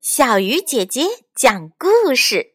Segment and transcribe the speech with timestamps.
[0.00, 2.54] 小鱼姐姐讲故事。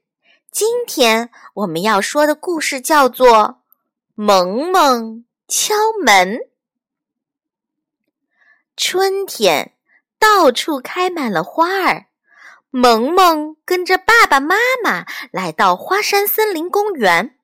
[0.49, 3.35] 今天我们要说的故事叫做
[4.15, 5.73] 《萌萌敲
[6.05, 6.37] 门》。
[8.77, 9.73] 春天
[10.17, 12.05] 到处开满了花儿，
[12.69, 17.37] 萌萌跟着爸爸妈妈来到花山森林公园。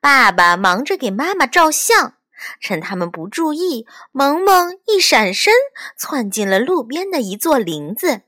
[0.00, 2.14] 爸爸忙着给妈妈照相，
[2.60, 5.52] 趁他们不注意，萌萌一闪身
[5.96, 8.22] 窜进了路边的一座林子。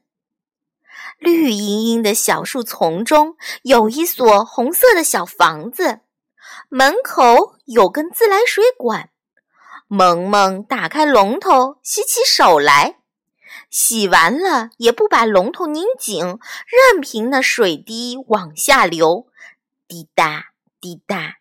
[1.23, 6.01] 绿茵茵的小树丛中有一所红色的小房子，
[6.69, 9.11] 门口有根自来水管。
[9.87, 12.97] 萌萌打开龙头，洗起手来，
[13.71, 16.25] 洗完了也不把龙头拧紧，
[16.67, 19.29] 任凭那水滴往下流，
[19.87, 20.47] 滴答
[20.81, 21.37] 滴答。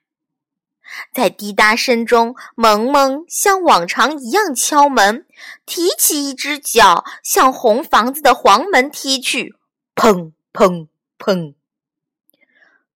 [1.12, 5.26] 在滴答声中，萌萌像往常一样敲门，
[5.66, 9.56] 提起一只脚向红房子的黄门踢去。
[9.96, 10.88] 砰砰
[11.20, 11.54] 砰！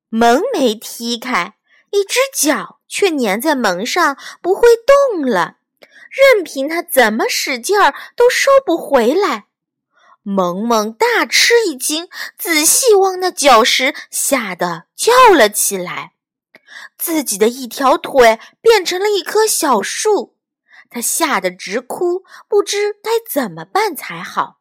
[0.09, 1.55] 门没踢开，
[1.91, 5.57] 一只脚却粘在门上，不会动了。
[6.09, 9.47] 任凭他怎么使劲儿，都收不回来。
[10.23, 12.07] 萌萌大吃一惊，
[12.37, 16.13] 仔细望那脚时，吓得叫了起来。
[16.97, 20.35] 自己的一条腿变成了一棵小树，
[20.89, 24.59] 他吓得直哭，不知该怎么办才好。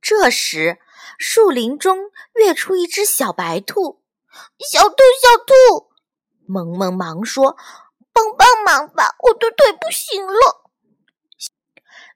[0.00, 0.78] 这时，
[1.18, 4.02] 树林中跃出一只小白兔，
[4.70, 5.90] 小兔，小兔，
[6.46, 7.56] 萌萌忙说
[8.12, 10.64] ：“帮帮忙吧，我的腿不行了。”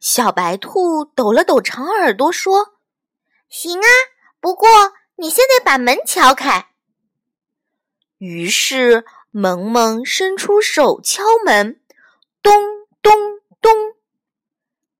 [0.00, 2.78] 小白兔抖了抖长耳朵说
[3.50, 3.88] ：“行啊，
[4.40, 4.68] 不过
[5.16, 6.68] 你先得把门敲开。”
[8.18, 11.82] 于是，萌萌伸出手敲门，
[12.42, 12.52] 咚
[13.02, 13.12] 咚
[13.60, 13.72] 咚，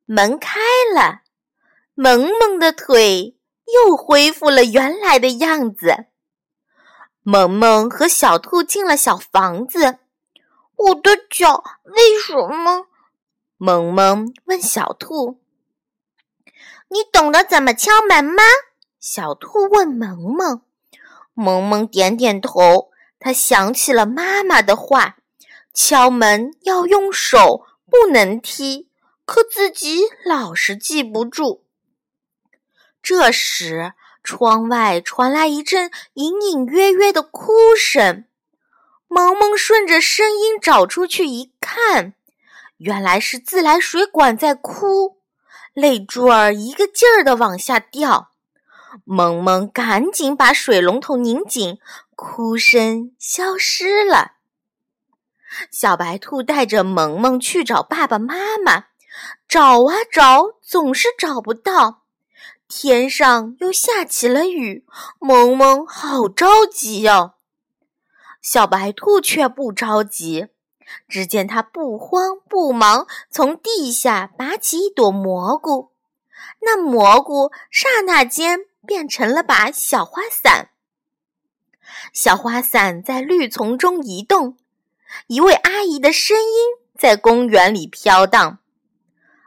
[0.07, 0.61] 门开
[0.95, 1.23] 了。
[2.03, 6.07] 萌萌的腿又恢复了原来的样子。
[7.23, 9.99] 萌萌和小兔进了小房子。
[10.77, 12.87] 我的脚为什么？
[13.59, 15.43] 萌萌问小兔。
[16.89, 18.43] 你懂得怎么敲门吗？
[18.99, 20.63] 小兔问萌萌。
[21.35, 22.89] 萌萌点点头。
[23.19, 25.19] 他想起了妈妈的话：
[25.75, 28.89] 敲门要用手，不能踢。
[29.27, 31.67] 可自己老是记不住。
[33.03, 38.25] 这时，窗外传来一阵隐隐约约的哭声。
[39.09, 42.15] 萌萌顺着声音找出去一看，
[42.77, 45.17] 原来是自来水管在哭，
[45.73, 48.31] 泪珠儿一个劲儿的往下掉。
[49.05, 51.79] 萌萌赶紧把水龙头拧紧，
[52.15, 54.33] 哭声消失了。
[55.73, 58.35] 小白兔带着萌萌去找爸爸妈
[58.65, 58.87] 妈，
[59.49, 62.03] 找啊找，总是找不到。
[62.73, 64.87] 天上又下起了雨，
[65.19, 67.35] 萌萌好着急哟。
[68.41, 70.47] 小白兔却不着急，
[71.09, 75.91] 只见它不慌不忙，从地下拔起一朵蘑菇，
[76.61, 80.71] 那蘑菇刹那间变成了把小花伞。
[82.13, 84.57] 小花伞在绿丛中移动，
[85.27, 86.49] 一位阿姨的声音
[86.97, 88.61] 在公园里飘荡：“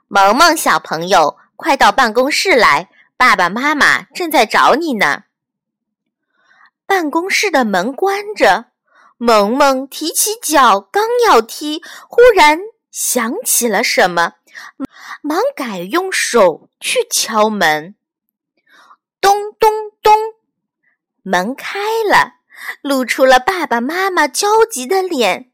[0.09, 2.89] 萌萌小朋友，快到办公室来。”
[3.23, 5.23] 爸爸妈妈正在找你呢。
[6.85, 8.65] 办公室的门关着，
[9.15, 12.59] 萌萌提起脚刚要踢，忽然
[12.91, 14.33] 想起了什么，
[15.21, 17.95] 忙改用手去敲门。
[19.21, 20.13] 咚咚咚，
[21.21, 22.41] 门开了，
[22.81, 25.49] 露出了爸爸妈妈焦急的脸。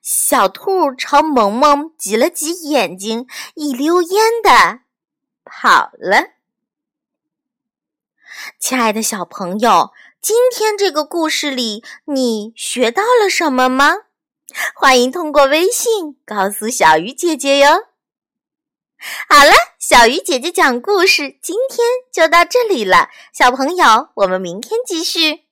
[0.00, 3.26] 小兔朝萌萌挤了挤眼睛，
[3.56, 4.82] 一溜烟的
[5.44, 6.37] 跑了。
[8.58, 9.90] 亲爱的小朋友，
[10.20, 13.94] 今天这个故事里，你学到了什么吗？
[14.74, 17.68] 欢迎通过微信告诉小鱼姐姐哟。
[19.28, 23.10] 好了，小鱼姐姐讲故事，今天就到这里了。
[23.32, 25.47] 小朋友，我们明天继续。